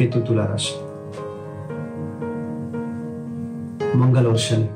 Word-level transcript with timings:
केतु 0.00 0.20
तुला 0.20 0.44
राशि 0.44 0.74
मंगल 3.98 4.26
और 4.26 4.36
शनि 4.38 4.68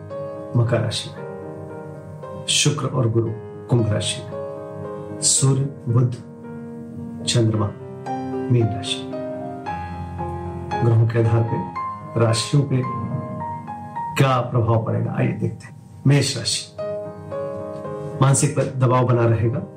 मकर 0.59 0.80
राशि 0.80 1.10
में 1.10 2.45
शुक्र 2.52 2.87
और 2.88 3.09
गुरु 3.10 3.30
कुंभ 3.70 3.92
राशि 3.92 4.20
में 4.23 5.20
सूर्य 5.30 5.65
बुद्ध 5.88 6.12
चंद्रमा 7.24 7.70
मीन 8.52 8.66
राशि 8.66 9.01
ग्रहों 10.77 11.09
के 11.09 11.18
आधार 11.18 11.43
पे 11.51 12.20
राशियों 12.20 12.62
पे 12.68 12.82
क्या 14.18 14.38
प्रभाव 14.52 14.84
पड़ेगा 14.87 15.16
आइए 15.18 15.32
देखते 15.41 15.66
हैं 15.66 15.77
मेष 16.06 16.37
राशि 16.37 16.73
मानसिक 18.23 18.56
पर 18.56 18.74
दबाव 18.79 19.06
बना 19.06 19.27
रहेगा 19.27 19.68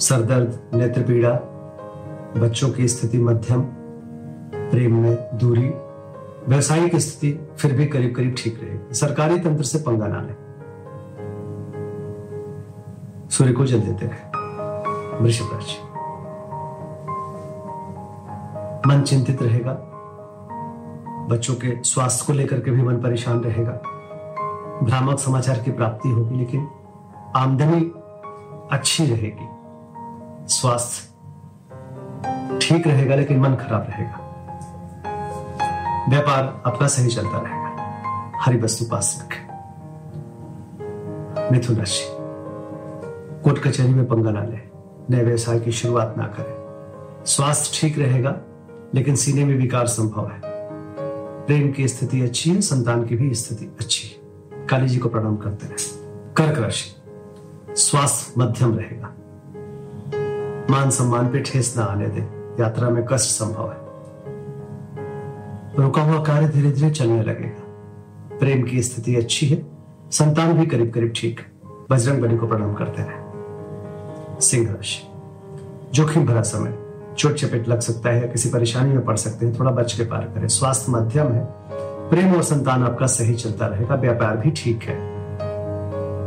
सरदर्द 0.00 0.74
नेत्र 0.74 1.02
पीड़ा 1.02 1.38
बच्चों 2.40 2.70
की 2.70 2.88
स्थिति 2.88 3.18
मध्यम 3.20 3.70
प्रेम 4.72 4.98
में 4.98 5.28
दूरी, 5.34 5.68
व्यवसायिक 6.48 6.96
स्थिति 6.96 7.32
फिर 7.58 7.72
भी 7.72 7.86
करीब 7.86 8.14
करीब 8.16 8.34
ठीक 8.38 8.60
रहेगी 8.62 8.94
सरकारी 8.94 9.38
तंत्र 9.38 9.64
से 9.64 9.78
पंगा 9.78 10.06
ना 10.06 10.20
ले। 10.20 10.34
सूर्य 13.30 13.52
को 13.52 13.66
जल 13.66 13.80
देते 13.80 14.06
रहे। 14.06 14.30
वृषभ 15.24 15.50
राशि 15.52 15.78
मन 18.86 19.02
चिंतित 19.02 19.42
रहेगा। 19.42 19.72
बच्चों 21.30 21.54
के 21.54 21.82
स्वास्थ्य 21.82 22.24
को 22.26 22.32
लेकर 22.32 22.60
के 22.60 22.70
भी 22.70 22.82
मन 22.82 22.96
परेशान 22.96 23.40
रहेगा। 23.40 23.72
भ्रामक 24.82 25.18
समाचार 25.18 25.58
की 25.58 25.70
प्राप्ति 25.70 26.08
होगी, 26.08 26.38
लेकिन 26.38 26.68
आमदनी 27.36 27.80
अच्छी 28.72 29.06
रहेगी। 29.06 29.48
स्वास्थ्य 30.54 31.08
ठीक 32.58 32.86
रहेगा, 32.86 33.14
लेकिन 33.14 33.40
मन 33.40 33.54
खराब 33.54 33.86
रहेगा। 33.90 34.21
व्यापार 36.08 36.62
अपना 36.66 36.88
सही 36.88 37.08
चलता 37.08 37.38
रहेगा। 37.38 37.62
हरी 38.40 38.58
वस्तु 38.58 38.84
पास 38.84 39.24
रखें। 39.24 39.52
मिथुन 41.52 41.76
राशि। 41.76 42.06
कोर्ट 43.44 43.58
कचहरी 43.58 43.94
में 43.94 44.06
पंगा 44.06 44.30
ना 44.30 44.44
ले। 44.44 44.58
नए 45.10 45.24
व्यवसाय 45.24 45.60
की 45.60 45.72
शुरुआत 45.72 46.14
ना 46.18 46.24
करें। 46.24 46.62
स्वास्थ्य 47.26 47.78
ठीक 47.80 47.98
रहेगा, 47.98 48.36
लेकिन 48.94 49.16
सीने 49.16 49.44
में 49.44 49.54
विकार 49.54 49.86
संभव 49.86 50.28
है। 50.28 50.40
प्रेम 51.46 51.72
की 51.72 51.88
स्थिति 51.88 52.22
अच्छी 52.22 52.50
है, 52.50 52.60
संतान 52.60 53.06
की 53.06 53.16
भी 53.16 53.34
स्थिति 53.34 53.76
अच्छी 53.80 54.08
है। 54.08 54.66
काली 54.66 54.88
जी 54.88 54.98
को 54.98 55.08
प्रणाम 55.08 55.36
करते 55.36 55.66
रहे। 55.66 55.76
कर्क 56.34 56.58
राशि। 56.58 56.96
स्वास्थ्य 57.76 58.34
मध्यम 58.38 58.78
रहेगा। 58.78 59.14
मान 60.70 60.90
सम्मान 60.90 61.28
पे 61.28 61.38
ठेस 61.38 61.74
ना 61.76 61.84
आने 61.84 62.06
दे। 62.06 62.20
यात्रा 62.62 62.88
में 62.88 63.04
कष्ट 63.04 63.30
संभव 63.30 63.72
है। 63.72 63.81
रुका 65.78 66.02
हुआ 66.02 66.22
कार्य 66.22 66.48
धीरे 66.48 66.70
धीरे 66.70 66.90
चलने 66.90 67.22
लगेगा। 67.22 68.38
प्रेम 68.38 68.62
की 68.62 68.82
स्थिति 68.82 69.16
अच्छी 69.16 69.46
है। 69.46 69.66
संतान 70.10 70.52
भी 70.52 70.66
करीब 70.66 70.92
करीब 70.92 71.12
ठीक 71.16 71.40
बजरंग 71.90 72.22
बली 72.22 72.36
को 72.36 72.46
प्रणाम 72.46 72.74
करते 72.74 73.02
रहे 73.02 74.40
सिंह 74.40 74.70
राशि। 74.70 75.02
जोखिम 75.94 76.26
भरा 76.26 76.42
समय। 76.42 76.78
चोट 77.18 77.34
चपेट 77.34 77.68
लग 77.68 77.80
सकता 77.80 78.10
है 78.10 78.28
किसी 78.28 78.48
परेशानी 78.50 78.92
में 78.92 79.04
पड़ 79.04 79.16
सकते 79.16 79.46
हैं। 79.46 79.58
थोड़ा 79.58 79.70
बच 79.70 79.92
के 79.92 80.04
पार 80.04 80.24
करें। 80.24 80.48
स्वास्थ्य 80.48 80.92
मध्यम 80.92 81.32
है। 81.32 81.48
प्रेम 82.10 82.34
और 82.34 82.42
संतान 82.42 82.82
आपका 82.82 83.06
सही 83.06 83.34
चलता 83.34 83.66
रहेगा। 83.66 83.94
व्यापार 83.94 84.36
भी 84.36 84.50
ठीक 84.50 84.82
है। 84.82 84.96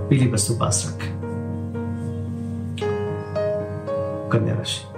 पीली 0.09 0.31
वस्तु 0.31 0.53
पास 0.53 0.95
रखें। 0.95 1.13
कन्या 4.31 4.55
राशि। 4.55 4.94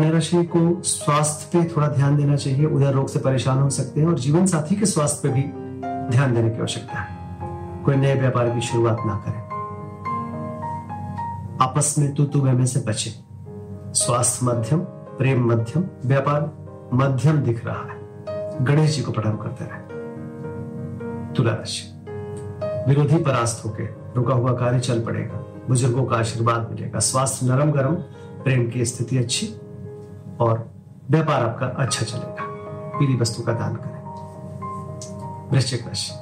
कन्या 0.00 0.12
राशि 0.12 0.44
को 0.44 0.82
स्वास्थ्य 0.82 1.58
पे 1.58 1.76
थोड़ा 1.76 1.88
ध्यान 1.88 2.16
देना 2.16 2.36
चाहिए। 2.36 2.66
उधर 2.66 2.92
रोग 2.92 3.08
से 3.08 3.18
परेशान 3.18 3.58
हो 3.58 3.70
सकते 3.70 4.00
हैं 4.00 4.08
और 4.08 4.18
जीवन 4.18 4.46
साथी 4.46 4.76
के 4.76 4.86
स्वास्थ्य 4.86 5.28
पे 5.28 5.34
भी 5.34 5.42
ध्यान 6.10 6.34
देने 6.34 6.50
की 6.50 6.58
आवश्यकता 6.58 6.98
है। 6.98 7.18
कोई 7.84 7.96
नए 7.96 8.20
व्यापार 8.20 8.50
की 8.50 8.60
शुरुआत 8.60 8.96
ना 9.06 9.24
करें। 9.26 9.42
आपस 11.62 11.94
में 11.98 12.14
तू 12.14 12.24
तू 12.24 12.42
में 12.42 12.66
से 12.66 12.80
बचे। 12.80 13.10
स्वास्थ्य 13.94 14.46
मध्यम, 14.46 14.78
प्रेम 15.18 15.52
मध्यम, 15.52 15.84
व्यापार 16.06 16.52
मध्यम 16.92 17.36
दिख 17.36 17.66
रहा 17.66 17.92
है। 17.92 18.00
गणेश 18.64 18.96
जी 18.96 19.02
को 19.02 19.12
प्रणाम 19.12 19.36
करते 19.36 19.64
रहे। 19.64 19.80
तुला 21.34 21.52
राशि। 21.52 22.02
विरोधी 22.88 23.16
परास्त 23.16 23.64
होकर 23.64 24.12
रुका 24.16 24.34
हुआ 24.34 24.52
कार्य 24.52 24.80
चल 24.80 25.00
पड़ेगा। 25.00 25.34
बुज़ुर्गों 25.68 26.04
का 26.04 26.16
आशीर्वाद 26.16 26.70
मिलेगा। 26.70 26.98
स्वास्थ्य 26.98 27.46
नरम 27.46 27.70
गरम 27.70 27.94
प्रेम 28.44 28.70
की 28.70 28.84
स्थिति 28.84 29.18
अच्छी 29.18 29.54
और 30.40 30.70
व्यापार 31.10 31.42
आपका 31.42 31.66
अच्छा 31.66 32.06
चलेगा। 32.06 32.46
पीली 32.98 33.16
वस्तु 33.16 33.42
का 33.42 33.52
दान 33.52 33.74
करें। 33.74 34.00
वृश्चिक 35.52 35.86
राशि 35.86 36.12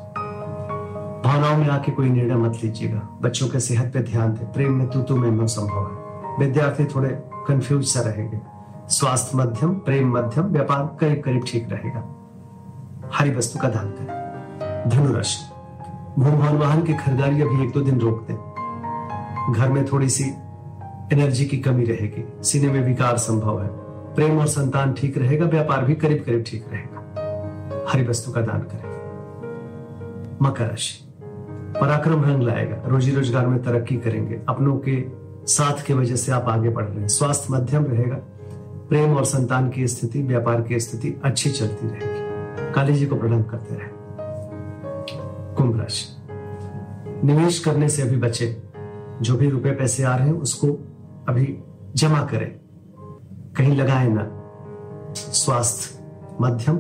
भावनाओं 1.28 1.56
में 1.56 1.68
आके 1.68 1.92
कोई 1.92 2.08
निर्णय 2.08 2.34
मत 2.34 2.58
लीजिएगा। 2.64 3.18
बच्चों 3.22 3.48
के 3.48 3.60
सेहत 3.60 3.92
पे 3.92 3.98
ध्यान 3.98 4.34
दें। 4.34 4.52
प्रेम 4.52 4.72
में 4.72 4.90
तू 4.90 5.02
तू 5.02 5.16
में 5.16 5.46
संभव 5.46 5.80
है। 5.80 6.08
विद्यार्थी 6.38 6.84
थोड़े 6.84 7.08
कंफ्यूज 7.48 7.84
सा 7.84 8.00
रहेंगे। 8.00 8.40
स्वास्थ्य 8.88 9.38
मध्यम, 9.38 9.74
प्रेम 9.74 10.18
मध्यम, 10.18 10.44
व्यापार 10.44 10.96
करीब 11.00 11.22
करीब 11.24 11.44
ठीक 11.46 11.68
रहेगा। 11.70 12.14
हरी 13.14 13.34
वस्तु 13.34 13.58
का 13.58 13.68
दान 13.68 13.90
करें। 13.90 14.88
धनुराशि। 14.88 15.54
भूम 16.20 16.36
भवन 16.36 16.56
वाहन 16.56 16.82
की 16.82 16.94
खरीदारी 16.94 17.42
अभी 17.42 17.64
एक 17.64 17.72
दो 17.72 17.80
दिन 17.80 18.00
रोक 18.00 18.26
दें। 18.30 19.52
घर 19.52 19.68
में 19.68 19.86
थोड़ी 19.86 20.08
सी 20.08 20.24
एनर्जी 21.12 21.44
की 21.44 21.58
कमी 21.58 21.84
रहेगी। 21.84 22.42
सीने 22.42 22.72
में 22.72 22.84
विकार 22.84 23.16
संभव 23.18 23.62
है। 23.62 23.88
प्रेम 24.18 24.38
और 24.38 24.46
संतान 24.46 24.92
ठीक 24.92 25.18
रहेगा, 25.18 25.46
व्यापार 25.46 25.84
भी 25.84 25.94
करीब 25.94 26.22
करीब 26.26 26.44
ठीक 26.46 26.64
रहेगा। 26.72 27.86
हरी 27.88 28.04
वस्तु 28.04 28.32
का 28.32 28.40
दान 28.40 28.60
करें। 28.60 28.82
मकर 30.42 30.66
राशि। 30.66 31.12
पराक्रम 31.80 32.24
रंग 32.24 32.42
लाएगा। 32.42 32.82
रोजी 32.86 33.10
रोज़गार 33.10 33.46
में 33.46 33.62
तरक्की 33.62 33.96
करेंगे। 33.96 34.40
अपनों 34.48 34.78
के 34.88 35.04
साथ 35.46 35.86
की 35.86 35.94
वजह 35.94 36.16
से 36.16 36.32
आप 36.32 36.44
आगे 36.48 36.68
बढ़ 36.68 36.84
रहे 36.84 37.00
हैं। 37.00 37.08
स्वास्थ्य 37.08 37.46
मध्यम 37.50 37.84
रहेगा। 37.84 38.16
प्रेम 38.88 39.16
और 39.16 39.24
संतान 39.24 39.70
की 39.70 39.86
स्थिति, 39.86 40.22
व्यापार 40.22 40.60
की 40.60 40.80
स्थिति 40.80 41.20
अच्छी 41.24 41.50
चलती 41.50 41.86
रहेगी। 41.86 42.72
काली 42.72 42.94
जी 42.94 43.06
को 43.06 43.16
प्रणाम 43.16 43.42
करते 43.42 43.74
रहे। 43.74 43.88
कुंभ 45.54 45.80
राशि। 45.80 46.22
निवेश 47.26 47.58
करने 47.58 47.88
से 47.88 48.02
अभी 48.02 48.16
बचे। 48.16 48.62
जो 49.22 49.36
भी 49.36 49.50
रुपए 49.50 49.70
पैसे 49.70 50.02
आ 50.02 50.16
रहे 50.16 50.26
हैं, 50.26 50.34
उसको 50.34 50.66
अभी 51.28 51.58
जमा 51.96 52.22
करें। 52.22 52.60
कहीं 53.58 53.76
लगाए 53.76 54.08
ना। 54.08 54.30
स्वास्थ्य, 55.16 56.04
मध्यम, 56.41 56.76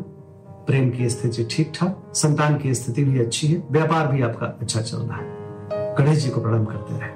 प्रेम 0.66 0.90
की 0.90 1.10
स्थिति 1.10 1.48
ठीक 1.50 1.72
ठाक 1.74 2.12
संतान 2.14 2.58
की 2.58 2.74
स्थिति 2.74 3.04
भी 3.04 3.18
अच्छी 3.18 3.46
है, 3.46 3.62
व्यापार 3.70 4.06
भी 4.06 4.22
आपका 4.22 4.46
अच्छा 4.46 4.80
चल 4.80 4.98
रहा 4.98 5.16
है। 5.16 5.38
गणेश 5.94 6.18
जी 6.18 6.30
को 6.30 6.40
प्रणाम 6.40 6.64
करते 6.64 6.98
रहे। 6.98 7.10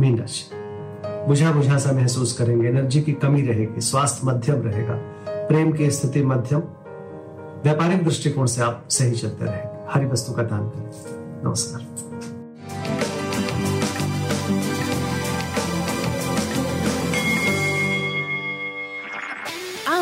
मीन 0.00 0.18
राशि। 0.18 0.50
बुझा 1.06 1.52
बुझा 1.52 1.78
सा 1.78 1.92
महसूस 1.92 2.32
करेंगे, 2.38 2.68
एनर्जी 2.68 3.02
की 3.02 3.12
कमी 3.12 3.42
रहेगी, 3.42 3.80
स्वास्थ्य 3.80 4.20
मध्यम 4.24 4.62
रहेगा, 4.62 4.94
प्रेम 5.28 5.72
की 5.72 5.90
स्थिति 5.90 6.22
मध्यम, 6.22 6.60
व्यापारिक 7.62 8.04
दृष्टिकोण 8.04 8.46
से 8.46 8.62
आप 8.62 8.84
सही 8.90 9.10
चलते 9.10 9.44
रहेंगे। 9.44 9.86
हरी 9.90 10.06
वस्तु 10.06 10.32
का 10.32 10.42
दान 10.42 10.68
करें 10.68 10.90
नमस्कार। 11.44 12.09